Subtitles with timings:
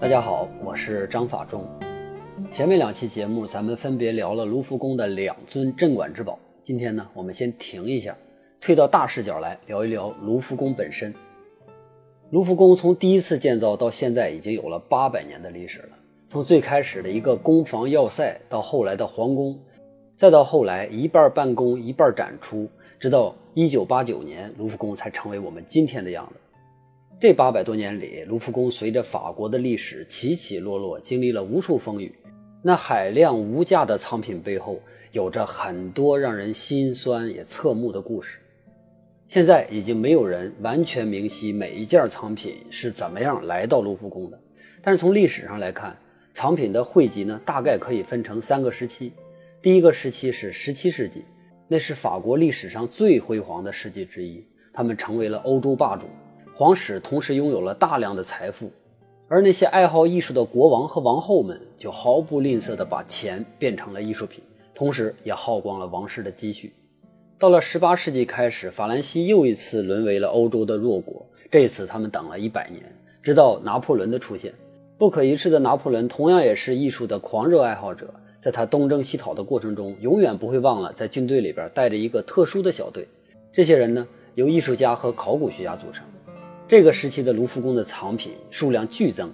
[0.00, 1.66] 大家好，我是张法中。
[2.52, 8.16] 前面两期节目咱们分别聊了卢浮宫的两尊镇馆之宝，今天呢，我们先停一下，
[8.60, 11.12] 退到大视角来聊一聊卢浮宫本身。
[12.30, 15.88] 卢浮宫从第一次建造到现在已经有了八百年的历史了。
[16.28, 19.58] 从最开始的一个宫房要塞，到后来的皇宫，
[20.14, 22.68] 再到后来一半办公一半展出，
[23.00, 26.34] 直到一九八九年，卢浮宫才成为我们今天的样子。
[27.20, 32.14] 这八百多年里，卢浮宫随着法国的历史起起落落，经历了无数风雨。
[32.62, 38.38] 那海量无价的藏品背后，有着很多让人心酸也侧目的故事。
[39.26, 44.40] 现在已经没有人完全明晰每一件藏品是怎么样来到卢浮宫的。
[44.80, 45.98] 但是从历史上来看，
[46.32, 49.12] 藏品的汇集呢，大概可以分成三个时期。
[49.60, 51.24] 第一个时期是十七世纪，
[51.66, 56.06] 那是法国历史上最辉煌的世纪之一，他们成为了欧洲霸主。
[56.58, 58.68] 皇室同时拥有了大量的财富，
[59.28, 64.42] 而那些爱好艺术的国王和王后们就毫不吝啬地把钱变成了艺术品，
[64.74, 66.72] 同时也耗光了王室的积蓄。
[67.38, 71.24] 到了18世纪开始，法兰西又一次沦为了欧洲的弱国。
[71.48, 72.82] 这次他们等了一百年，
[73.22, 74.52] 直到拿破仑的出现。
[74.98, 83.06] 不可一世的拿破仑同样也是艺术的狂热爱好者，在他东征西讨的过程中，永远不会忘了在军队里边带着一个特殊的小队。
[83.52, 84.04] 这些人呢，
[84.34, 86.04] 由艺术家和考古学家组成。
[86.68, 89.32] 这个时期的卢浮宫的藏品数量剧增，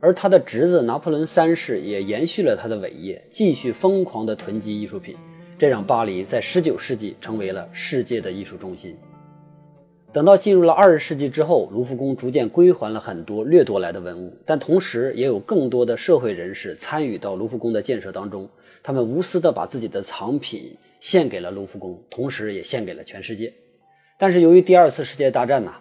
[0.00, 5.16] 而他的侄子拿破仑三世也延续了他的伟业，继续疯狂地囤积艺术品，
[5.58, 8.94] 这让巴黎在19世纪成为了世界的艺术中心。
[10.12, 18.46] 等到进入了20世纪之后，卢浮宫逐渐归还了很多掠夺来的文物，但同时也有更多的社会人士参与到卢浮宫的建设当中，
[18.82, 23.50] 他们无私地把自己的藏品献给了卢浮宫，同时也献给了全世界。
[24.18, 25.72] 但是由于第二次世界大战呐。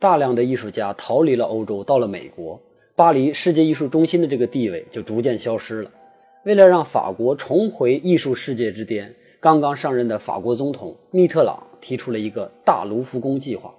[0.00, 2.60] 大量的艺术家逃离了欧洲，到了美国，
[2.94, 5.90] 巴黎世界艺术中心的这个地位就逐渐消失了。
[6.44, 13.74] 为了让法国重回艺术世界之巅，刚刚上任的法国总统密特朗提出了一个大卢浮宫计划，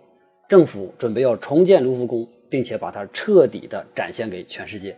[0.50, 4.94] 政府准备要重建卢浮宫，并且把它彻底的展现给全世界。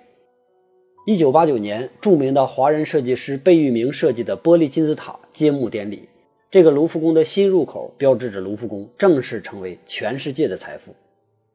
[1.05, 6.09] 一九八九年，著名的华人设计师贝聿铭设计的玻璃金字塔揭幕典礼，
[6.49, 10.91] 这个卢浮宫的新入口标志着卢浮宫正式成为全世界的财富。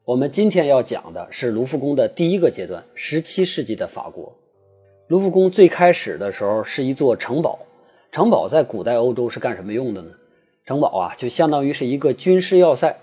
[0.07, 4.33] 我们今天要讲的是卢浮宫的第一个阶段，十七世纪的法国。
[5.07, 7.59] 卢浮宫最开始的时候是一座城堡，
[8.09, 10.09] 城堡在古代欧洲是干什么用的呢？
[10.65, 12.95] 城堡啊，就相当于是一个军事要塞。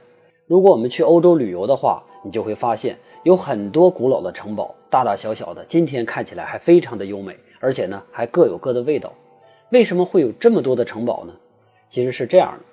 [0.47, 9.12] 如果我们去欧洲旅游的话，你就会发现有很多古老的城堡，大大小小的，今天看起来还非常的优美，而且呢还各有各的味道。
[9.72, 11.34] 为什么会有这么多的城堡呢？
[11.86, 12.65] 其实是这样的。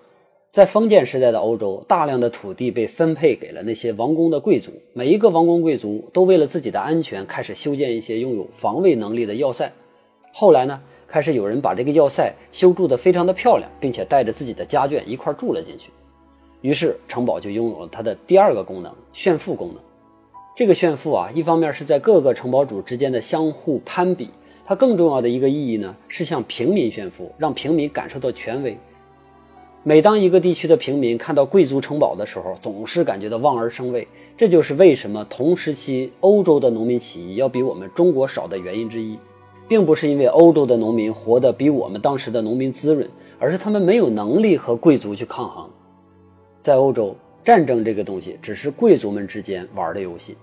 [0.52, 4.70] 在封建时代的欧洲，大量的土地被分配给了那些王公的贵族。
[4.92, 9.72] 每一个王公贵族都为了自己的安全，开始修建一些拥有防卫能力的要塞。
[10.34, 15.90] 后来呢，开始有人把这个要塞修筑得非常的漂亮，并且带着自己的家眷一块住了进去。
[16.60, 19.78] 于是，城堡就拥有了它的第二个功能——炫富功能。
[20.54, 24.28] 这个炫富啊，一方面是在各个城堡主之间的相互攀比，
[24.66, 28.78] 它更重要的一个意义呢，是向平民炫富，让平民感受到权威。
[29.84, 34.08] 每当一个地区的平民看到贵族城堡的时候，总是感觉到望而生畏。
[34.38, 39.18] 这就是为什么同时期欧洲的农民起义要比我们中国少的原因之一，
[39.68, 43.10] 并不是因为欧洲的农民活得比我们当时的农民滋润，
[43.40, 45.68] 而是他们没有能力和贵族去抗衡。
[46.62, 50.38] 在欧洲，战争这个东西只是贵族们之间玩的游戏。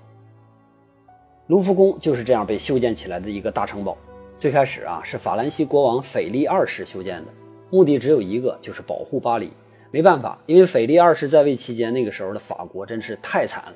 [1.47, 3.97] 卢浮宫就是这样被修建起来的一个大城堡。
[4.37, 7.29] 最开始啊，是法兰西国王腓力二世修建的。
[7.71, 9.51] 目的只有一个，就是保护巴黎。
[9.91, 13.75] 没办法，因为腓力二世在位期间，那个时候的法国真是太惨了。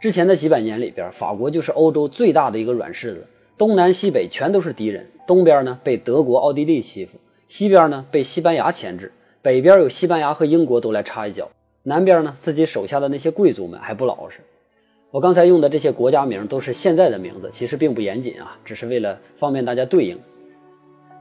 [0.00, 5.06] 之前的几百年里边，法国就是欧洲最大的一个软柿子，东南西北全都是敌人。
[5.26, 7.18] 东边呢被德国、奥地利欺负，
[7.48, 11.48] 西边呢被西班牙牵制，北边有西班牙和英国都来插一脚，
[11.84, 14.40] 南边呢自己手下的那些贵族们还不老实。
[15.10, 20.18] 我刚才用的这些国家名都是现在的名字，其实并不严谨啊，只是为了方便大家对应。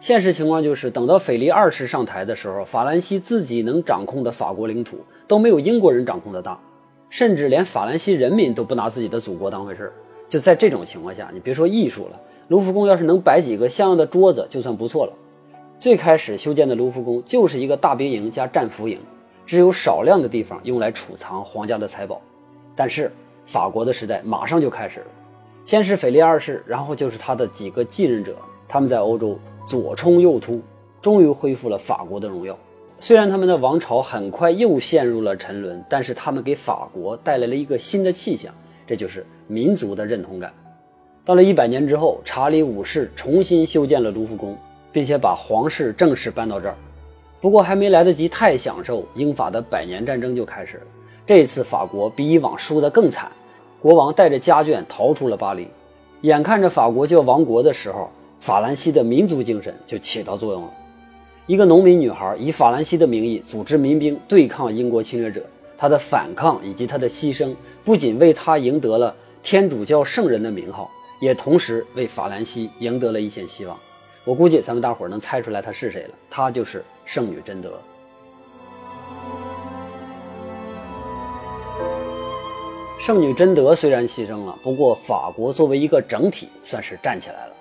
[0.04, 4.98] 现实情况就是，等到腓力二世上台的时候，法兰西自己能掌控的法国领土
[5.30, 6.60] 都没有英国人掌控的大，
[7.10, 9.94] 甚至连法兰西人民都不拿自己的祖国当回事儿。
[10.28, 12.20] 就在这种情况下，你别说艺术了，
[12.50, 15.14] 卢浮宫要是能摆几个像样的桌子就算不错了。
[15.80, 19.00] 最开始修建的卢浮宫就是一个大兵营加战俘营，
[19.46, 22.22] 只有少量的地方用来储藏皇家的财宝。
[22.76, 23.10] 但是
[23.46, 25.06] 法国的时代马上就开始了，
[25.66, 28.36] 先是腓力二世，然后就是他的几个继任者，
[28.68, 29.40] 他们在欧洲。
[29.66, 30.62] 左冲右突，
[31.02, 32.58] 终于恢复了法国的荣耀。
[33.00, 38.54] 虽然他们的王朝很快又陷入了沉沦，但是他们给法国带来了一个新的气象，
[38.88, 40.54] 这就是民族的认同感。
[41.26, 44.58] 到了一百年之后，查理五世重新修建了卢浮宫，
[44.92, 46.76] 并且把皇室正式搬到这儿。
[47.42, 50.84] 不过还没来得及太享受，英法的百年战争就开始了。
[51.26, 53.30] 这次法国比以往输得更惨，
[53.82, 55.68] 国王带着家眷逃出了巴黎。
[56.22, 58.10] 眼看着法国就要亡国的时候，
[58.44, 60.70] 法兰西的民族精神就起到作用了。
[61.46, 65.46] 一个农民女孩以法兰西的名义组织民兵对抗英国侵略者，
[65.78, 67.56] 她的反抗以及她的牺牲，
[67.86, 70.92] 不仅为她赢得了天主教圣人的名号，
[71.22, 73.80] 也同时为法兰西赢得了一线希望。
[74.26, 77.80] 我估计咱们大伙儿能猜出来她是谁了，她就是圣女贞德。
[83.00, 87.54] 圣女贞德虽然牺牲了，不过法国作为一个整体算是站起来了。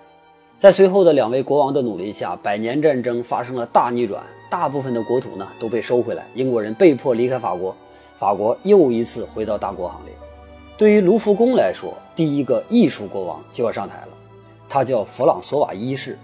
[0.63, 7.75] 在随后的两位国王的努力下，百年战争发生了大逆转，大部分的国土呢都被收回来，英国人被迫离开法国，
[8.17, 10.15] 法国又一次回到大国行列。
[10.79, 14.09] 对于卢浮宫来说，第一个艺术国王就要上台了，
[14.69, 16.17] 他叫弗朗索瓦一世。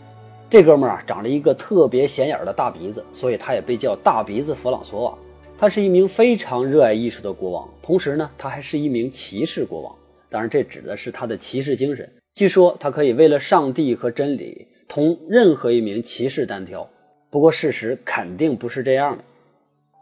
[0.48, 5.18] 这哥们儿啊，长了一个特别显眼的大鼻子，所以他也被叫大鼻子弗朗索瓦。
[5.58, 9.92] 他是一名非常热爱艺术的国王，同时呢，他还是一名骑士国王。
[10.30, 12.08] 当然，这指的是他的骑士精神。
[12.38, 16.88] 据说他可以为了上帝和真理同任何一名骑士单挑。
[17.30, 19.24] 不过，事实肯定不是这样的。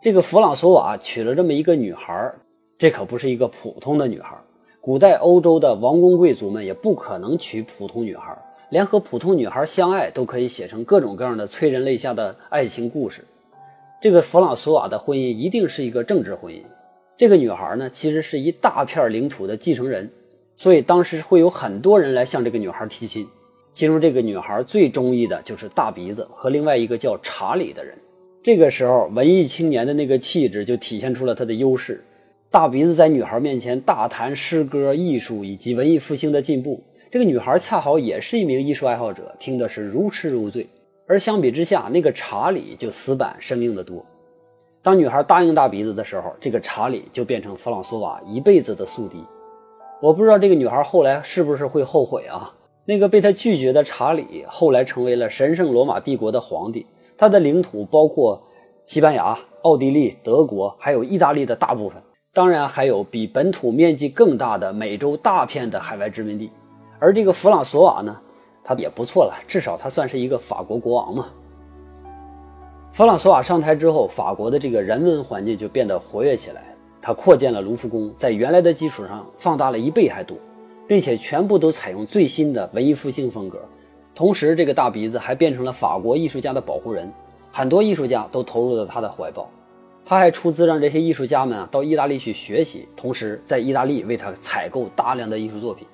[0.03, 2.31] 这个弗朗索瓦娶了这么一个女孩，
[2.77, 4.37] 这可不是一个普通的女孩。
[4.83, 8.37] 古代欧洲的王公贵族们也不可能娶普通女孩，
[8.69, 13.25] 连和普通女孩相爱都可以写成各种各样的催人泪下的爱情故事。
[13.99, 16.61] 这个弗朗索瓦的婚姻一定是一个政治婚姻。
[17.17, 20.13] 这个女孩呢，其实是一大片领土的继承人，
[20.57, 23.29] 所以当时会有很多人来向这个女孩提亲。
[23.73, 27.95] 其中，这个女孩最中意的就是大鼻子和另外一个叫查理的人。
[28.43, 32.03] 这个时候，文艺青年的那个气质就体现出了他的优势。
[32.51, 40.67] 大鼻子在女孩面前大谈诗歌、艺术以及文艺复兴的进步，这个女孩恰好也是一名艺术爱好者，听的是如痴如醉。
[41.07, 44.03] 而相比之下，那个查理就死板生硬得多。
[44.81, 49.23] 当女孩答应大鼻子的时候，这个查理就变成弗朗索瓦一辈子的宿敌。
[50.03, 52.53] 我不知道这个女孩后来是不是会后悔啊？
[52.85, 58.43] 那个被她拒绝的查理后来成为了神圣罗马帝国的皇帝，他的领土包括
[58.85, 62.01] 西班牙、奥地利、德国，还有意大利的大部分，
[62.35, 66.51] 当然还有比本土面积更大的美洲大片的海外殖民地。
[66.99, 68.21] 而这个弗朗索瓦呢？
[68.63, 71.27] 他也不错了，至少他算是一个法国国王嘛。
[72.93, 76.76] 弗朗索瓦上台之后，法国的这个人文环境就变得活跃起来。
[77.01, 80.37] 他扩建了卢浮宫，在原来的基础上放大了一倍还多，
[80.87, 83.59] 并且全部都采用最新的文艺复兴风格。
[84.15, 87.13] 同时，这个大鼻子还变成了法国艺术家的保护人，
[87.53, 89.49] 很多艺术家都投入了他的怀抱。
[90.05, 95.87] 他还出资让这些艺术家们啊到意大利去学习，同时在意大利为他采购大量的艺术作品。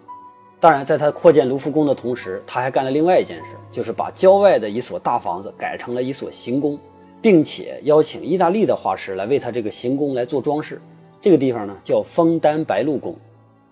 [0.60, 6.78] 当然，在他扩建卢浮宫的同时，他还干了另外一件事，就是把郊外的一所大房子改成了一所行宫，
[7.20, 10.80] 并且邀请意大利的画师来为他这个行宫来做装饰。
[11.22, 13.14] 这个地方呢叫枫丹白露宫。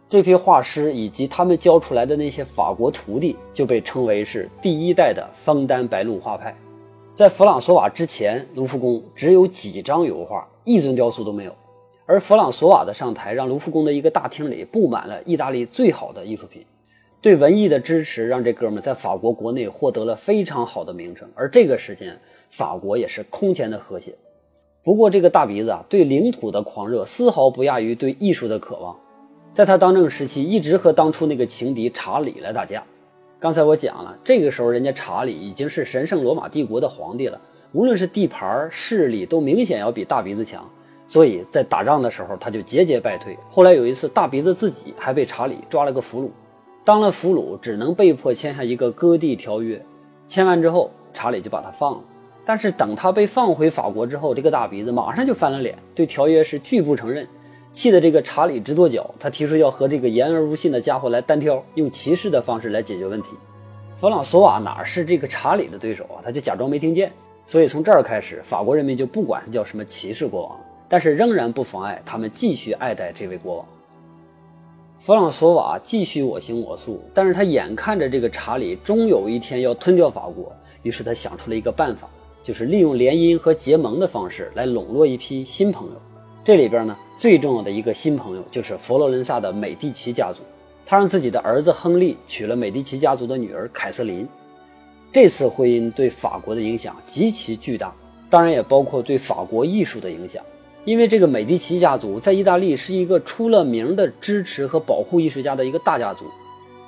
[0.08, 6.56] 这批画师以及他们教出来的那些法国徒弟就被称为是第一代的枫丹白露画派。
[7.12, 11.55] 在弗朗索瓦之前，卢浮宫只有几张油画，一尊雕塑都没有。
[12.06, 16.64] 而弗朗索瓦的上台，让卢浮宫的一个大厅里布满了意大利最好的艺术品。
[17.21, 21.28] 对文艺的支持，让这哥们在法国国内获得了非常好的名声。
[21.35, 24.14] 而这个时间，法国也是空前的和谐。
[24.83, 28.97] 不过，这个大鼻子啊，对领土的狂热丝毫不亚于对艺术的渴望。
[29.53, 32.83] 在他当政时期，一直和当初那个情敌查理来打架。
[33.39, 37.39] 刚才我讲了，这个时候人家查理已经是神圣罗马帝国的皇帝了，
[37.73, 40.67] 无论是地盘势力，都明显要比大鼻子强。
[41.07, 43.37] 所以在打仗的时候，他就节节败退。
[43.51, 46.31] 后来有一次，大鼻子自己还被查理抓了个俘虏。
[46.85, 49.85] 当了俘虏，只能被迫签下一个割地条约。
[50.27, 52.01] 签完之后，查理就把他放了。
[52.44, 57.26] 但是等他被放回法国之后，这个大鼻子马上就翻了脸，对条约是拒不承认，
[57.73, 59.09] 气得这个查理直跺脚。
[59.18, 63.30] 他提出要和这个言而无信的家伙来单挑，用骑士的方式来解决问题。
[63.94, 66.18] 弗朗索瓦哪是这个查理的对手啊？
[66.23, 67.12] 他就假装没听见。
[67.44, 73.66] 所以从这儿开始，法国人民就不管他叫什么骑士国王，但是仍然不妨碍他们继续爱戴这位国王。
[74.99, 82.09] 弗朗索瓦继续我行我素，但是他眼看着这个查理终有一天要吞掉法国，于是他想出了一个办法，
[82.42, 85.94] 就是利用联姻和结盟的方式来笼络一批新朋友。
[86.42, 90.42] 这里边呢，最重要的一个新朋友就是佛罗伦萨的美第奇家族。
[90.87, 94.26] 他让自己的儿子亨利娶了美第奇家族的女儿凯瑟琳。
[95.12, 97.94] 这次婚姻对法国的影响极其巨大，
[98.28, 100.42] 当然也包括对法国艺术的影响。
[100.85, 106.25] 因为这个美第奇家族在意大利是一个出了名的支持和保护艺术家的一个大家族，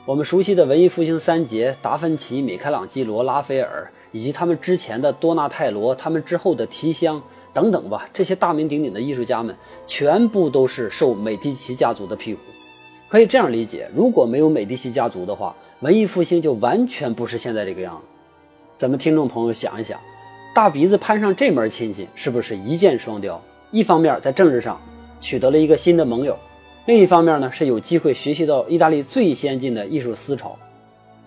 [0.04, 9.56] 我们熟悉的文艺复兴三杰达芬奇、米开朗基罗、拉斐尔，以及他们之前的多纳泰罗，他们之后的提香等等吧，这些大名鼎鼎的艺术家们，
[9.87, 12.40] 全部都是受美第奇家族的庇护。
[13.09, 18.02] 可以这样理解：如果没有美第奇家族的话，文艺复兴就完全不是现在这个样子。
[18.76, 20.00] 咱们听众朋友想一想，
[20.52, 23.40] 大鼻子攀上这门亲戚，是不是一箭双雕？
[23.71, 24.82] 一方面在政治上
[25.21, 26.37] 取得了一个新的盟友。
[26.85, 30.59] 另一方面呢，是有机会学习到意大利最先进的艺术思潮。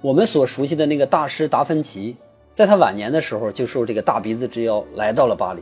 [0.02, 2.18] 我们所熟悉的那个大师达芬奇，
[2.54, 5.62] 在他晚年的时候就受这个大鼻子之邀来到了巴黎。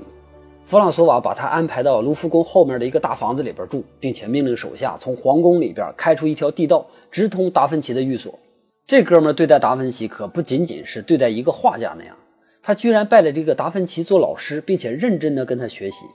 [0.65, 8.39] 弗朗索瓦把他安排到卢浮宫后面的一个大房子里边住，并且命令手下从皇宫里边开出一条地道，直通达芬奇的寓所。
[8.87, 12.17] 这哥们对待达芬奇可不仅仅是对待一个画家那样，
[12.63, 16.05] 他居然拜了这个达芬奇做老师，并且认真的跟他学习。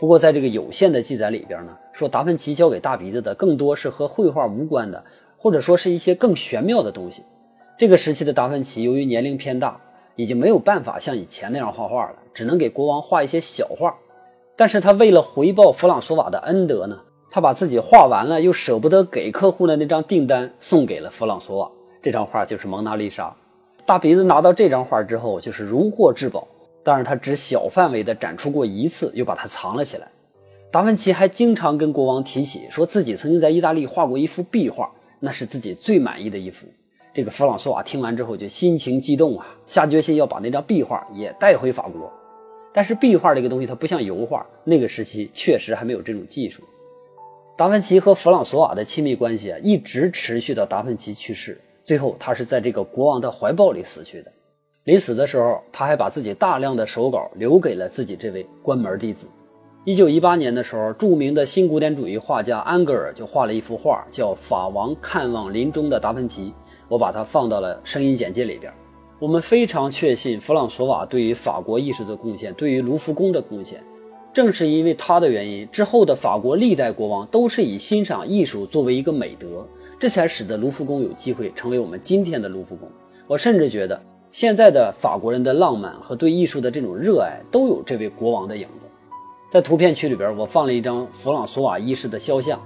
[0.00, 5.02] 不过，在这个有限的记载里边呢，说达芬奇教给大鼻子的更多是和绘画无关的，
[5.38, 7.22] 或者说是一些更玄妙的东西。
[7.78, 9.80] 这个时期的达芬奇由于年龄偏大，
[10.16, 13.96] 已经没有办法像以前那样画画了，只能给国王画一些小画。
[14.56, 21.70] 但是他为了回报弗朗索瓦的恩德呢，他把自己画完了又舍不得给客户的那张订单送给了弗朗索瓦。
[22.02, 23.28] 这张画就是《蒙娜丽莎》。
[23.86, 26.46] 大鼻子拿到这张画之后，就是如获至宝。
[26.84, 30.06] 但是他只小范围的展出过一次，又把它藏了起来。
[30.70, 36.66] 达芬奇还经常跟国王提起，说自己曾经在意大利画过一幅壁画，那是自己最满意的一幅。
[37.14, 42.12] 这个弗朗索瓦听完之后就心情激动啊，下决心要把那张壁画也带回法国。
[42.72, 46.60] 但是壁画这个东西它不像油画，那个时期确实还没有这种技术。
[47.56, 54.32] 达芬奇和弗朗索瓦的亲密关系啊，一直持续到达芬奇去世，最后他是在这个国王的怀抱里死去的。
[54.84, 59.26] 临死的时候，他还把自己大量的手稿留给了自己这位关门弟子。
[59.86, 66.48] 一九一八年的时候，著名的新古典主义画家安格尔就画了一幅画，叫《法王看望临终的达芬奇》，
[66.86, 68.70] 我把它放到了声音简介里边。
[69.18, 73.82] 我们非常确信弗朗索瓦对于法国艺术的贡献，对于卢浮宫的贡献。
[74.34, 79.66] 正是因为他的原因，之后的法国历代国王都是以欣赏艺术作为一个美德，
[79.98, 82.86] 这才使得卢浮宫有机会成为我们今天的卢浮宫。
[83.26, 83.98] 我甚至觉得。
[84.34, 88.86] 现在的法国人的浪漫和对艺术的这种热爱，都有这位国王的影子。
[89.48, 92.60] 在图片区里边，我放了一张弗朗索瓦一世的肖像，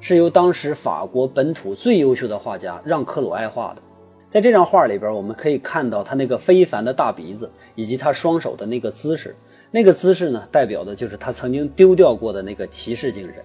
[0.00, 3.80] 是由当时法国本土最优秀的画家让·克鲁埃画的。
[4.28, 9.34] 在这张画里边，我们可以看到他那个非凡的大鼻子，以及他双手的那个姿势。
[9.70, 13.42] 那个姿势呢，代表的就是他曾经丢掉过的那个骑士精神。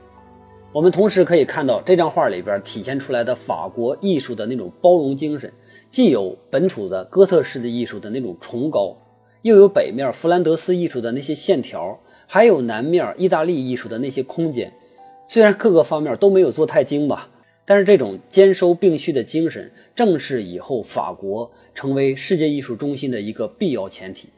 [0.74, 5.50] 我们同时可以看到这张画里边体现出来的法国艺术的那种包容精神。
[5.89, 8.96] 既有本土的哥特式的艺术的那种崇高，
[9.41, 14.72] 又有北面弗兰德斯艺术的那些线条，还有南面意大利艺术的那些空间。
[15.27, 17.29] 虽然各个方面都没有做太精吧，
[17.65, 24.29] 但是这种兼收并蓄的精神，正是以后法国成为世界艺术中心的一个必要前提。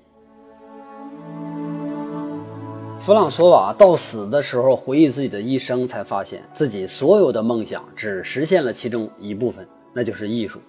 [2.98, 10.60] 弗朗索瓦到死的时候回忆自己的一生，才发现自己所有的梦想只实现了其中一部分，那就是艺术。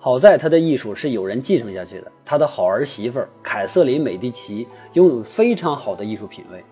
[0.00, 2.12] 好在他的艺术是有人继承下去的。
[2.24, 6.64] 他的好儿媳妇凯瑟琳·美第奇拥有非常好的艺术品味，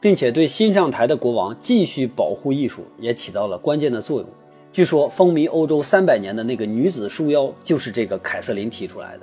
[0.00, 4.28] 并且对新上台的国王继续保护艺术也起到了关键的作用。
[4.70, 9.20] 据说风靡欧洲三百年的那个女子束腰就是这个凯瑟琳提出来的。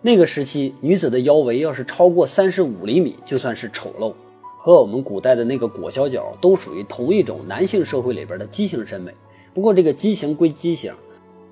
[0.00, 4.14] 那个时期女子的腰围要是超过三十五厘米，就算是丑陋，
[4.56, 9.12] 和我们古代的那个裹小脚都属于同一种男性社会里边的畸形审美。
[9.52, 10.94] 不过这个畸形归畸形。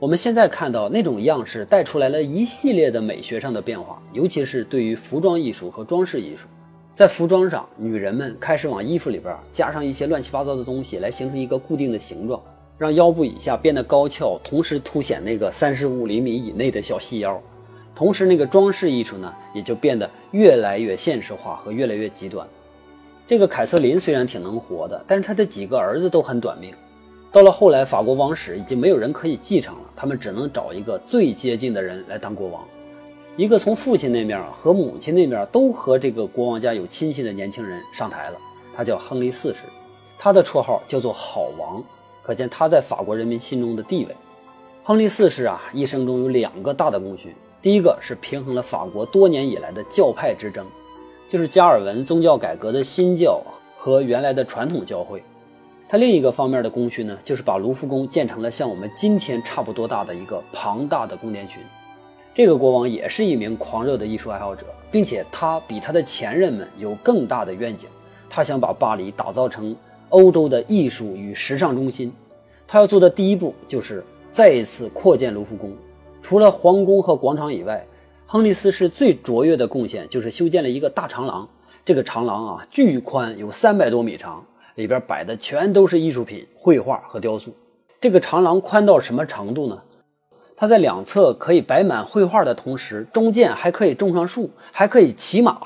[0.04, 6.46] 我们现在看到那种样式带出来了一系列的美学上的变化，尤其是对于服装艺术和装饰艺术。
[6.92, 12.38] 在服装上，女人们开始往衣服里边加上一些乱七八糟的东西，来形成一个固定的形状，
[12.76, 17.42] 让腰部以下变得高翘，同时凸显那个三十五厘米以内的小细腰。
[17.94, 22.46] 同时，那个装饰艺术呢，也就变得越来越现实化和越来越极端。
[23.26, 26.74] 这个凯瑟琳虽然挺能活的，但是她的几个儿子都很短命。
[27.34, 32.64] 到了后来，法国王室已经没有人可以继承了，他们只能找一个最接近的人来当国王，
[33.36, 38.36] 一个从父亲那面和母亲那面都和这个国王家有亲戚的年轻人上台了。
[38.76, 39.62] 他叫亨利四世，
[40.16, 41.82] 他的绰号叫做好王，
[42.22, 44.14] 可见他在法国人民心中的地位。
[44.84, 50.64] 亨利四世啊，一生中有两个大的功勋，第一个是平衡了法国多年以来的教派之争，
[51.28, 53.42] 就是加尔文宗教改革的新教
[53.76, 55.20] 和原来的传统教会。
[55.94, 61.62] 他另一个方面的功勋呢，就是把卢浮宫建成了像我们今天差不多大的一个庞大的宫殿群。
[62.34, 67.88] 这个国王也是一名狂热的艺术爱好者，并且他比他的前任们有更大的愿景。
[68.28, 69.76] 他想把巴黎打造成
[70.08, 72.12] 欧洲的艺术与时尚中心。
[72.66, 75.72] 他要做的第一步就是再一次扩建卢浮宫。
[76.20, 77.86] 除了皇宫和广场以外，
[78.26, 81.48] 亨利四世最卓越的贡献就是修建了一个大长廊。
[81.84, 87.54] 这个长廊啊，巨宽，有三百多米长，里边摆的全都是艺术品、绘画和雕塑。
[88.00, 89.82] 这个长廊宽到什么程度呢？
[90.56, 95.60] 它在两侧可以摆满绘画的同时，中间还可以种上树，还可以骑马。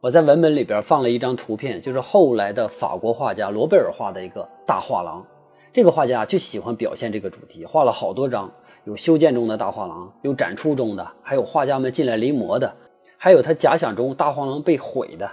[0.00, 5.24] 我在文本里边放了一张图片，就是后来的法国画家罗贝尔画的一个大画廊。
[5.72, 8.52] 这个画家就喜欢表现这个主题，画了好多张，
[8.84, 12.72] 有修建中的大画廊，有展出中的，还有画家们进来临摹的。
[13.16, 15.28] 还有他假想中大画廊被毁的，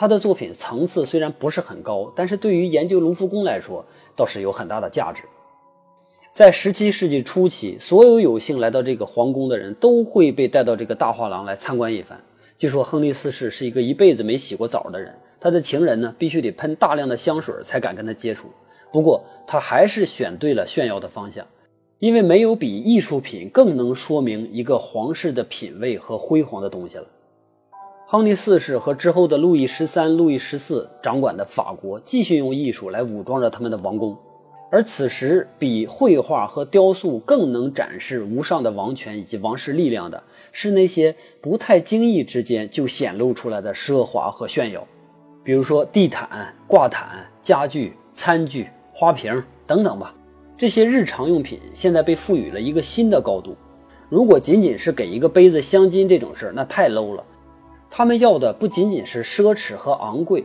[0.00, 3.84] 他的作品层次虽然不是很高，但是对于研究卢浮宫来说
[4.16, 5.24] 倒是有很大的价值。
[6.30, 12.18] 在17世纪初期，所有有幸来到这个皇宫的人都会被带到这个大画廊来参观一番。
[12.56, 18.48] 据说亨利四世是一个一辈子没洗过澡的人，他的情人呢必须得喷大量的香水才敢跟他接触。
[18.90, 21.46] 不过他还是选对了炫耀的方向，
[21.98, 27.06] 因为没有比艺术品更能说明一个皇室的品味和辉煌的东西了。
[28.12, 34.18] 亨利四世和之后的路易十三、路易十四掌管的法国继续用艺术来武装着他们的王宫，
[34.68, 44.84] 而此时比绘画和雕塑更能展示无上的王权以及王室力量的是那些不太经意之间就显露出来的奢华和炫耀，
[45.44, 50.12] 比如说地毯、挂毯、家具、餐具、花瓶等等吧。
[50.58, 53.56] 这些日常用品现在被赋予了一个新的高度。
[54.08, 57.24] 如果仅仅是给一个杯子镶金这种事儿，那太 low 了。
[57.90, 60.44] 他们要的不仅仅是奢侈和昂贵，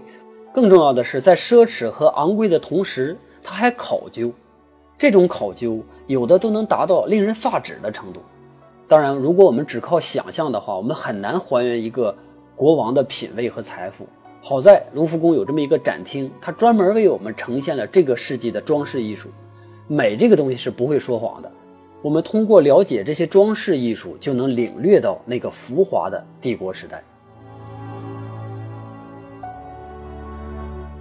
[0.52, 4.32] 更重要的是在奢侈和昂贵的同时，他还考究。
[4.98, 8.22] 这种考究有的都能达到令人发指的程度。
[8.88, 12.16] 当然，如果我们只靠想象的话，我们很难还原一个
[12.56, 14.08] 国王的品味和财富。
[14.42, 19.30] 好在卢浮宫有这么一个展厅，它专门为我们呈现了这个世纪的装饰艺术。
[19.88, 21.52] 美这个东西是不会说谎的。
[22.02, 27.04] 我们通过了解这些装饰艺术，就能领略到那个浮华的帝国时代。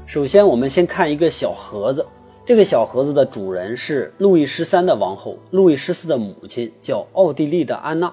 [0.07, 2.07] 首先，我们先看一个小盒子。
[2.45, 8.13] 这个小盒子的主人是路易十三的王后，路易十四的母亲叫奥地利的安娜。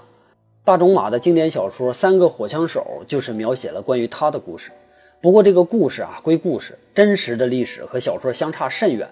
[0.63, 4.71] 大仲马的经典小说《三个火枪手》就是描写了关于她的故事。
[5.21, 9.07] 不过，这个故事啊归故事，真实的历史和小说相差甚远。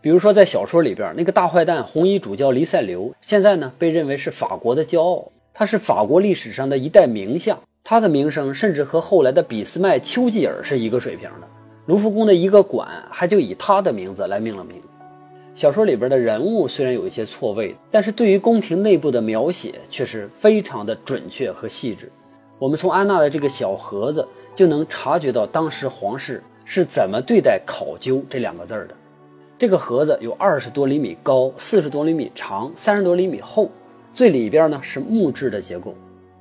[0.00, 11.48] 比如说，在小说里边，那个大坏蛋红衣主教黎塞留，现在呢被认为是法国的骄傲，他是法国历史上的一代名相，他的名声甚至和后来的俾斯麦、丘吉尔是一个水平的。
[11.86, 14.80] 卢浮宫的一个馆还就以他的名字来命了名。
[15.54, 22.10] 小说里边的人物虽然有一些错位，但是对于宫廷内部的描写却是非常的准确和细致。
[22.58, 28.90] 我们从安娜的这个小盒子就能察觉到当时皇室是怎么对待“考究”这两个字的。
[29.56, 33.70] 这个盒子有二十多厘米高，四十多厘米长，三十多厘米厚，
[34.12, 35.94] 最里边呢是木质的结构，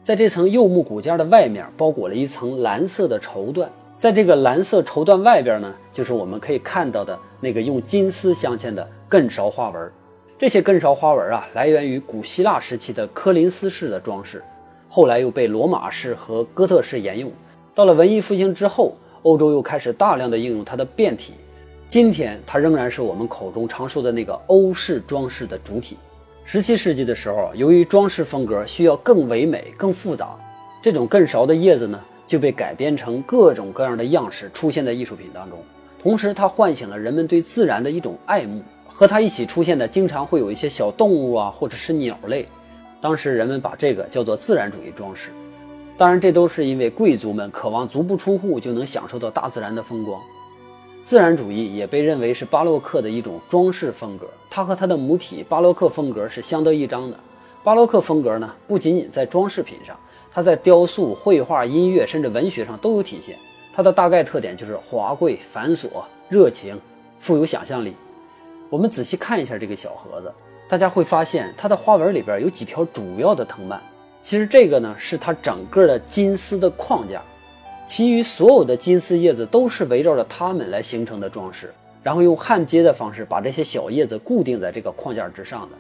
[0.04, 3.68] 在这层柚木骨架的外面包裹了一层蓝色的绸缎。
[3.98, 9.92] 在这个蓝色绸缎外边呢，就是我们可以看到的那个用金丝镶嵌的艮勺花纹。
[10.38, 14.44] 这些艮勺花纹啊，来源于古希腊时期的科林斯式的装饰，
[14.90, 17.32] 后来又被罗马式和哥特式沿用。
[17.74, 21.34] 到了文艺复兴之后，欧洲又开始大量的应用它的变体。
[21.88, 25.98] 今天，它仍然是我们口中常说的那个欧式装饰的主体。
[26.44, 30.38] 十七世纪的时候，由于装饰风格需要更唯美、更复杂，
[30.82, 32.00] 这种艮勺的叶子呢？
[32.28, 35.60] 就被改编成各种各样的样式，出现在艺术品当中。
[36.00, 38.62] 同时，它唤醒了人们对自然的一种爱慕。
[38.88, 42.48] 和它一起出现的，经常会有一些小动物啊，或者是鸟类。
[43.02, 45.32] 当时人们把这个叫做自然主义装饰。
[45.98, 50.22] 当然，这都是因为贵族们渴望足不出户就能享受到大自然的风光。
[51.04, 54.26] 自然主义也被认为是巴洛克的一种装饰风格。
[54.50, 57.20] 它和它的母体巴洛克风格是相得益彰的。
[57.66, 59.94] 巴洛克风格呢，不仅仅在装饰品上。
[60.36, 63.38] 它在雕塑、绘画、音乐，甚至文学上都有体现。
[63.74, 65.88] 它的大概特点就是华贵、繁琐、
[66.28, 66.78] 热情、
[67.22, 67.96] 富有想象力。
[68.70, 70.30] 我们仔细看一下这个小盒子，
[70.68, 73.82] 大家会发现它的花纹里边有几条主要的藤蔓。
[74.22, 77.22] 其实这个呢是它整个的金丝的框架，
[77.88, 85.78] 其余所有的金丝叶子都是围绕着它们来形成的装饰，然后用焊接的方式把这些小叶子固定在这个框架之上的。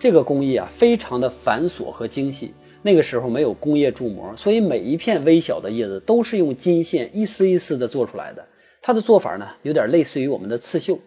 [0.00, 2.52] 这个工艺啊，非常的繁琐和精细。
[2.82, 8.44] 那个时候没有工业铸模，所以每一片微小的叶子都是用金线一丝一丝的做出来的。
[8.80, 10.98] 它的做法呢，有点类似于我们的刺绣。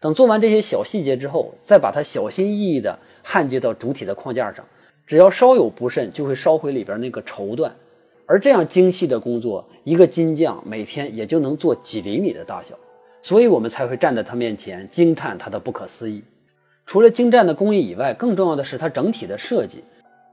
[0.00, 4.64] 等做完这些小细节之后，再把它小心翼翼地焊接到主体的框架上。
[5.06, 7.70] 只要稍有不慎，就会烧毁里边那个绸缎。
[8.26, 12.74] 而这样精细的工作，一个金匠每天也就能做几厘米的大小，
[13.22, 16.22] 所以我们才会站在他面前惊叹他的不可思议。
[16.86, 19.82] 除了精湛的工艺以外，更重要的是它整体的设计，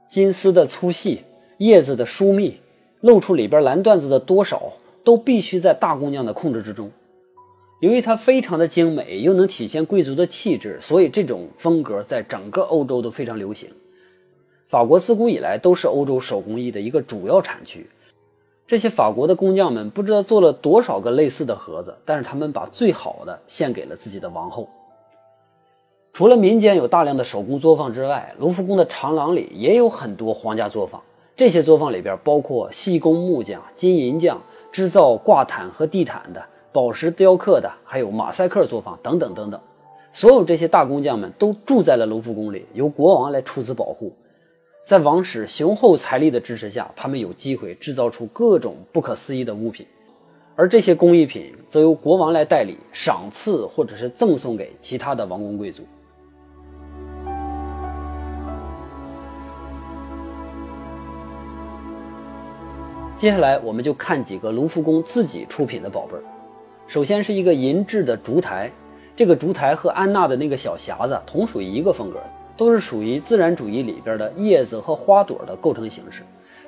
[0.08, 1.22] 金丝的粗细，
[1.58, 2.60] 叶子的疏密，
[3.00, 4.72] 露出里边蓝缎子的多少，
[5.04, 6.90] 都必须在大工匠的控制之中。
[7.80, 13.68] 由于它非常的精美，又能体现贵族的气质，所以这种风格在整个欧洲都非常流行。
[14.66, 17.88] 法国自古以来都是欧洲手工艺的一个主要产区。
[18.66, 24.68] 这些法国的工匠们不知道做了多少个类似的盒子，但是他们把最好的献给了自己的王后。
[26.16, 30.98] 除了民间有大量的手工作坊之外，卢浮宫的长廊里也有很多皇家作坊。
[31.36, 34.40] 这些作坊里边包括细工木匠、金银匠、
[34.72, 39.60] 制造挂毯和地毯的、宝石雕刻的，还有马赛克作坊等等等等。
[40.10, 44.10] 所有这些大工匠们都住在了卢浮宫里，由国王来出资保护。
[44.82, 49.86] 在王室雄厚财力的支持下，他们有机会制造出各种不可思议的物品，
[50.54, 55.82] 而这些工艺品则由国王来代理、赏赐或者是赠送给其他的王公贵族。
[63.16, 66.22] 接下来，我们就看几个卢浮宫自己出品的宝贝儿。
[66.86, 68.70] 首先是一个银质的烛台，
[69.16, 72.20] 这个烛台和安娜的那个小匣子同属于一个风格，
[72.58, 76.24] 都是属于自然主义里边的叶子和花朵的构成形式。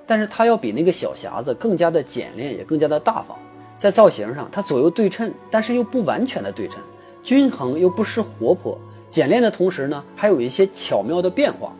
[0.06, 3.36] 但是它要比那个小匣子更加的简练，也更加的大方。
[3.78, 6.80] 在造型上，它左右对称，但是又不完全的对称，
[7.22, 8.78] 均衡又不失活泼。
[9.10, 11.74] 简练的同时呢，还有一些巧妙的变化。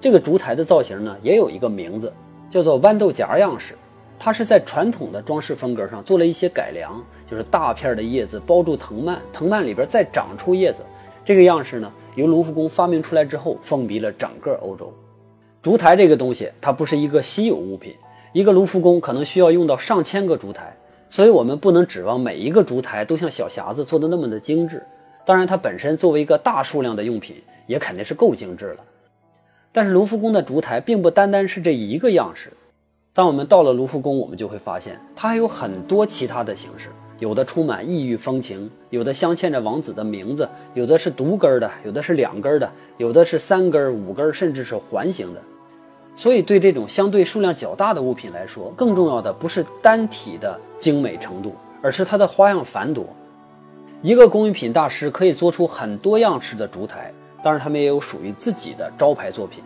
[0.00, 2.10] 这个烛台的造型呢，也有一个名字，
[2.48, 3.76] 叫做豌豆荚样式。
[4.18, 10.78] 它是在传统的装饰风格上做了一些改良，就是大片的叶子包住藤蔓，藤蔓里边再长出叶子。
[11.24, 14.92] 这个样式呢，由卢浮宫发明出来之后，风靡了整个欧洲。
[15.62, 17.94] 烛台这个东西，它不是一个稀有物品，
[18.32, 20.76] 一个卢浮宫可能需要用到上千个烛台，
[21.08, 24.84] 所以我们不能指望每一个烛台都像小匣子做的那么的精致。
[25.24, 28.84] 当然，它本身作为一个大数量的用品，也肯定是够精致了。
[29.70, 32.52] 但是卢浮宫的烛台并不单单是这一个样式。
[33.18, 45.42] 当我们到了卢浮宫，我们就会发现它还有很多其他的形式，有的充满异域风情，有的镶嵌着王子的名字，有的是独根的，有的是两根的，有的是三根、五根，甚至是环形的。
[46.14, 53.04] 所以，对这种相对数量较大的物品来说，更重要的不是单体的精美程度，而是它的花样繁多。
[54.00, 59.64] 一个工艺品大师可以做出很多样式的烛台，当然，他们也有属于自己的招牌作品。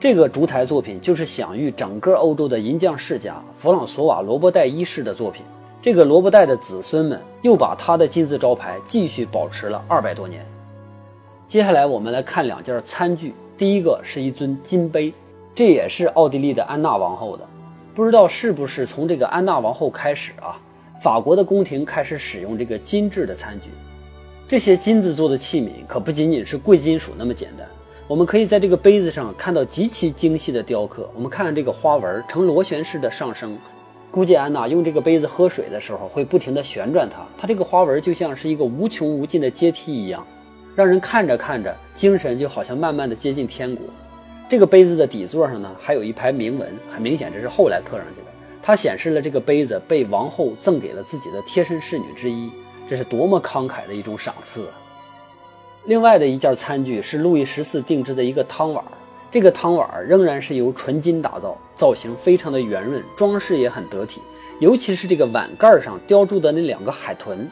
[0.00, 5.44] 这个烛台作品就是享誉整个欧洲的银匠世家弗朗索瓦·罗伯代一世的作品。
[5.82, 10.46] 这个罗伯代的子孙们又把他的金字招牌继续保持了二百多年。
[11.48, 15.12] 接下来我们来看两件餐具，第一个是一尊金杯，
[15.52, 17.44] 这也是奥地利的安娜王后的。
[17.92, 20.60] 不知道是不是从这个安娜王后开始啊，
[21.02, 23.70] 法国的宫廷开始使用这个金制的餐具。
[24.46, 27.66] 这些金子做的器皿可不仅仅是贵金属那么简单。
[28.08, 31.06] 我们可以在这个杯子上看到极其精细的雕刻。
[31.14, 33.58] 我们看这个花纹呈螺旋式的上升，
[34.10, 37.18] 估计安娜用这个杯子喝水的时候会不停地旋转它。
[37.36, 40.26] 它这个花纹就像是一个无穷无尽的阶梯一样，
[40.74, 43.84] 让人看着看着精神就好像慢慢的接近天国。
[44.48, 48.26] 这个杯子的底座上呢还有一排铭文，很明显这是后来刻上去的。
[48.62, 52.50] 它显示了这个杯子被王后赠给了自己的贴身侍女之一，
[52.88, 54.72] 这是多么慷慨的一种赏赐啊！
[55.88, 58.84] 另外的一件餐具是路易十四定制的一个汤碗，
[59.30, 64.20] 这个汤碗仍然是由纯金打造，造型非常的圆润，装饰也很得体。
[64.58, 67.50] 尤其是这个碗盖上雕铸的那两个海豚，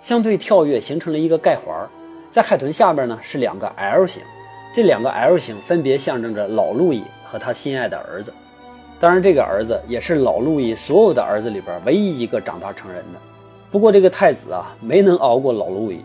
[0.00, 1.74] 相对跳跃形成了一个盖环。
[2.30, 4.22] 在海豚下边呢是两个 L 型，
[4.72, 8.32] 这两个 L 型分别象征着老路易和他心爱的儿子。
[9.00, 13.18] 当然，这个儿子也是老路易所有的儿子里边唯一一个长大成人的。
[13.72, 16.00] 不过这个太子啊，没能熬过老路易。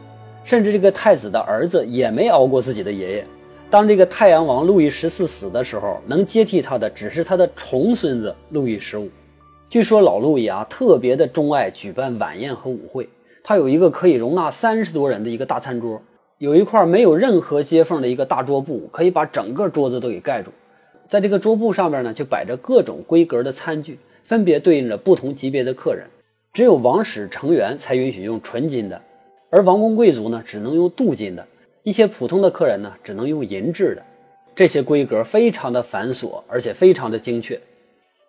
[0.48, 3.28] 甚至这个太子的儿子也没熬过自己的爷爷。
[3.70, 9.10] 当这个太阳王路易十四死的时候，能接替他的只是他的重孙子路易十五。
[9.70, 13.10] 据说老路易啊，特别的钟爱举办晚宴和舞会。
[13.44, 16.02] 他有一个可以容纳三十多人的一个大餐桌，
[16.38, 20.50] 有一块没有任何接缝的一个大桌布，可以把整个桌子都给盖住。
[21.10, 26.08] 在这个桌布上面呢，就摆着各种规格的餐具，分别对应着不同级别的客人。
[26.54, 29.02] 只有王室成员才允许用纯金的。
[29.50, 31.44] 而王公贵族呢，只能用镀金的；
[31.84, 34.04] 一些普通的客人呢，只能用银制的。
[34.54, 37.58] 这些规格非常的繁琐，而且非常的精确。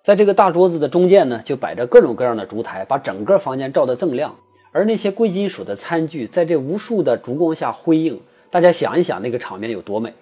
[0.04, 4.36] 在这个大桌子的中间呢，就摆着各种各样的烛台，把整个房间照得锃亮。
[4.70, 8.20] 而那些贵金属的餐具，在这无数的烛光下辉映。
[8.48, 10.12] 大家想一想，那个场面有多美！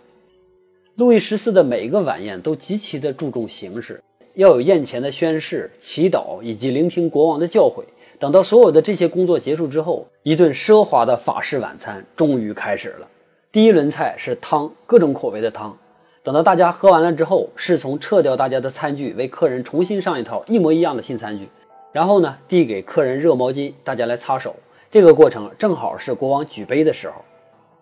[0.94, 4.02] 路易十四的每一个晚宴都极其的注重形式，
[4.34, 7.84] 要有宴前的宣誓、祈祷以及聆听国王的教诲。
[8.18, 13.06] 等到所有的这些工作结束之后，一顿奢华的法式晚餐终于开始了。
[13.52, 15.76] 第一轮菜是汤，各种口味的汤。
[16.22, 21.48] 等到大家喝完了之后，侍从撤掉大家的餐具，为客人重新上一套一模一样的新餐具，
[21.92, 24.56] 然后呢，递给客人热毛巾，大家来擦手。
[24.90, 27.16] 这个过程正好是国王举杯的时候。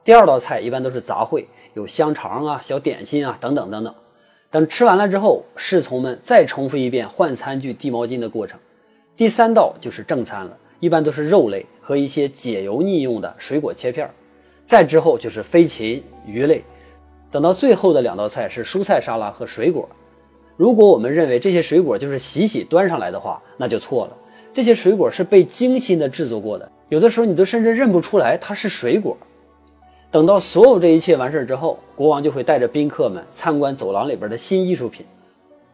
[0.03, 3.94] 第二道菜一般都是杂烩，有香肠啊、小点心啊等等等等。
[4.51, 8.59] 等吃完了之后，侍从们再重复一遍换餐具、递毛巾的过程。
[9.16, 14.12] 第三道就是正餐了，一般都是肉类和一些解油腻用的水果切片儿。
[14.66, 16.64] 再之后就是飞禽鱼类，
[17.31, 19.88] 等到最后的两道菜是蔬菜沙拉和水果。
[20.57, 24.16] 如果我们认为这些水果就是洗洗端上来的话，那就错了。
[24.53, 29.16] 这些水果是被精心的制作过的，有的时候你都甚至认不出来它是水果。
[30.11, 35.07] 等到所有这一切完事之后，国王就会带着宾客们参观走廊里边的新艺术品。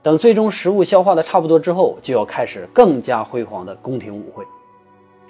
[0.02, 4.44] 等最终食物消化的差不多之后，就要开始更加辉煌的宫廷舞会。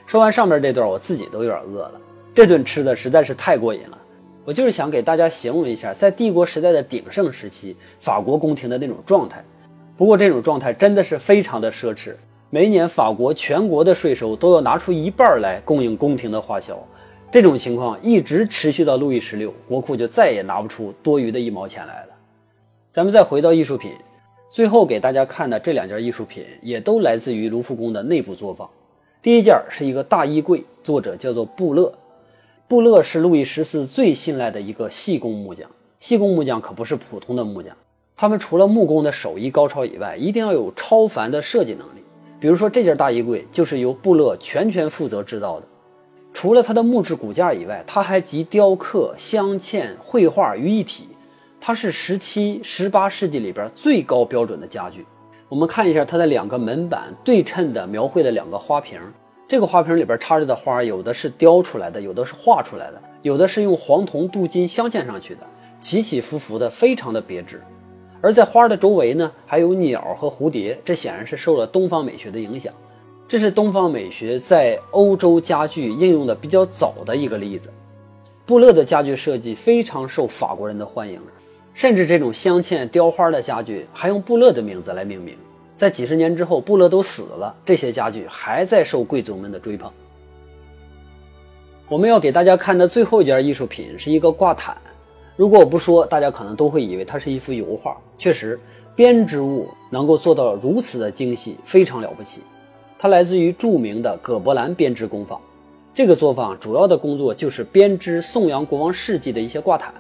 [0.07, 2.01] 说完上面这段，我自己都有点饿了。
[2.33, 3.99] 这顿吃的实在是太过瘾了，
[4.45, 9.45] 我就是想给大家形容一下，在帝国时代的鼎盛时期，法国宫廷的那种状态。
[9.97, 12.15] 不过这种状态真的是非常的奢侈，
[12.49, 16.79] 每年法国全国的税收都要拿出一半来供应宫廷的花销。
[17.33, 22.09] 这种情况一直持续到路易十六，国库就再也拿不出多余的一毛钱来了。
[22.91, 23.93] 咱们再回到艺术品，
[24.53, 28.69] 最后给大家看的这两件艺术品也都来自于卢浮宫的内部作坊。
[29.23, 31.93] 第一件是一个大衣柜，作者叫做布勒。
[32.67, 35.71] 布勒是路易十四最信赖的一个细工木匠。
[36.01, 37.77] 细工木匠可不是普通的木匠，
[38.17, 42.03] 他们除了木工的手艺高超以外，一定要有超凡的设计能力。
[42.41, 45.67] 比如说这件大衣柜就是由布勒全权负责制造的。
[46.33, 51.10] 除了它的木质骨架以外，它还集雕刻、镶嵌、绘画于一体。
[51.61, 55.07] 它是十七、十八世纪里边最高标准的家具。
[55.49, 58.99] 我们看一下它的两个门板，对称的描绘了两个花瓶。
[59.47, 65.41] 这个花瓶里边插着的花，有的是雕出来的，有的是画出来的，有的是用黄铜镀金镶嵌上去的，
[65.81, 67.61] 起起伏伏的，非常的别致。
[68.23, 72.73] 而在花的周围呢，还有鸟和蝴蝶，这显然是受了东方美学的影响。
[73.27, 77.71] 这是东方美学在欧洲家具应用的比较早的一个例子。
[78.47, 81.21] 布勒的家具设计非常受法国人的欢迎，
[81.81, 85.35] 甚至这种镶嵌雕花的家具还用布勒的名字来命名。
[85.79, 89.91] 在几十年之后，布勒都死了，这些家具还在受贵族们的追捧。
[91.89, 94.77] 我们要给大家看的最后一件艺术品是一个挂毯。
[95.37, 97.97] 如果我不说，大家可能都会以为它是一幅油画。
[98.19, 98.61] 确实，
[98.95, 102.43] 编织物能够做到如此的精细，非常了不起。
[102.99, 105.41] 它来自于著名的葛伯兰编织工坊。
[105.95, 109.95] 这个作坊主要的工作就是编织颂扬国王事迹的一些挂毯。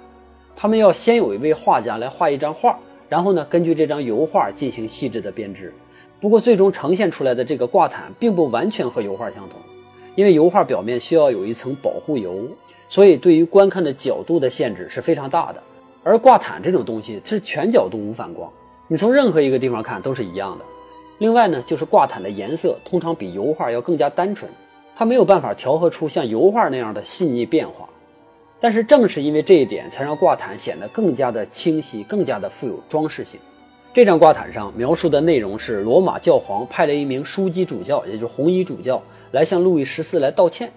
[0.63, 2.79] 他们要先有一位画家来画一张画。
[3.09, 5.73] 然后呢，根据这张油画进行细致的编织。
[6.21, 9.59] 不过，最终呈现出来的这个挂毯并不完全和油画相同，
[10.17, 12.45] 因为油画表面需要有一层保护油，
[12.91, 15.63] 所以对于观看的角度的限制是非常大的。
[16.05, 18.53] 而挂毯这种东西是全角度无反光，
[18.87, 20.65] 你从任何一个地方看都是一样的。
[21.19, 24.49] 另外呢，就是挂毯的颜色通常比油画要更加单纯，
[24.95, 27.89] 它没有办法调和出像油画那样的细腻变化。
[28.61, 33.41] 但是正是因为这一点，才让挂毯显得更加的清晰，更加的富有装饰性。
[33.93, 40.71] 这张挂毯上描述的内容是罗马教皇派了一名枢机主教，也就是红衣主教，来向路易十四来道歉。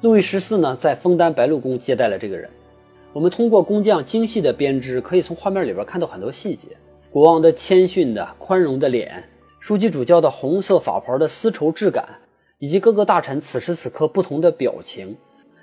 [0.00, 2.50] 路易十四呢，在枫丹白露宫接待了这个人。
[3.12, 6.68] 我们通过工匠精细的编织，可以从画面里边看到很多细节：
[7.10, 9.24] 国王的谦逊的、宽容的脸，
[9.62, 12.04] 枢机主教的红色法袍的丝绸质感，
[12.58, 15.16] 以及各个大臣此时此刻不同的表情。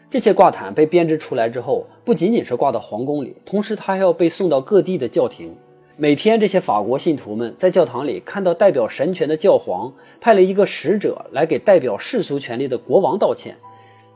[0.09, 5.53] 这些挂毯被编织出来之后，不仅仅是挂到皇宫里，同时它还要被送到各地的教廷。
[5.97, 9.91] 每天，这些法国信徒们在教堂里看到代表神权的教皇
[10.21, 13.57] 派了一个使者来给代表世俗权力的国王道歉。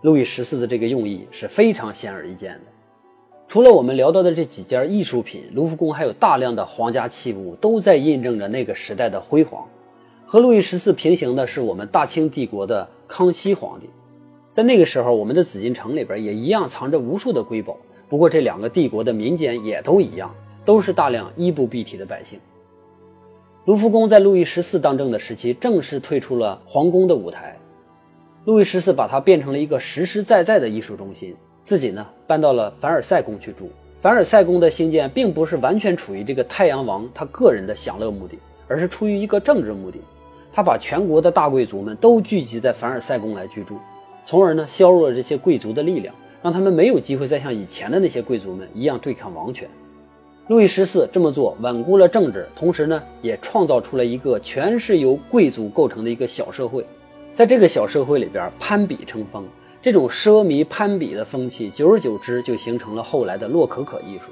[0.01, 2.61] 路易十四的这个用意是非常显而易见的。
[3.47, 9.67] 除了我们聊到的这几件艺术品，卢浮宫还有大量的皇家器物，都在印证着那个时代的辉煌。
[10.25, 13.89] 和路易十四平行的是我们大清帝国的康熙皇帝。
[14.51, 17.77] 在那个时候，我们的紫禁城里边也一样藏着无数的瑰宝。
[18.09, 20.35] 不过，这两个帝国的民间也都一样，
[20.65, 22.37] 都是大量衣不蔽体的百姓。
[23.63, 27.57] 卢浮宫在路易十四当政的时期，正式退出了皇宫的舞台。
[28.43, 31.33] 路易十四把它变成了一个实实在在的艺术中心，
[31.63, 33.71] 自己呢搬到了凡尔赛宫去住。
[34.01, 38.37] 凡尔赛宫的兴建并不是完全处于这个太阳王他个人的享乐目的，
[38.67, 40.01] 而是出于一个政治目的。
[40.51, 43.77] 他把全国的大贵族们都聚集在凡尔赛宫来居住。
[44.23, 49.69] 从而呢，削弱了这些贵族的力量，让他们没有机会再像以前的那些贵族们一样对抗王权。
[50.47, 56.85] 路易十四这么做，稳固了政治，同时呢，也创造出了一个全是由贵族构成的一个小社会。
[57.33, 59.45] 在这个小社会里边，攀比成风，
[59.81, 64.31] 这种奢靡攀比的风气，久而久之就形成了后来的洛可可艺术。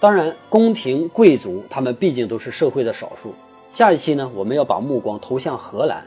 [0.00, 3.34] 当然，宫廷贵族他们毕竟都是社会的少数。
[3.70, 6.02] 下一期呢，我们要把目光投向荷兰，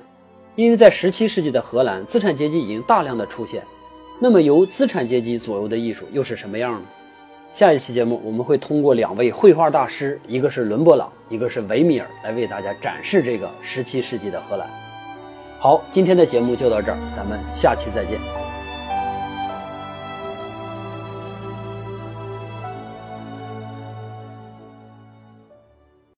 [0.59, 3.63] 因为在十七世纪的荷兰，资产阶级已经大量的出现。
[4.19, 6.81] 那么，由资产阶级左右的艺术又是什么样呢？
[7.53, 14.69] 下一期节目我们会通过两位绘画大师，一个是伦勃朗，一个是维米尔，来为大家展示这个十七世纪的荷兰。
[15.59, 18.48] 好，今天的节目就到这儿，咱们下期再见。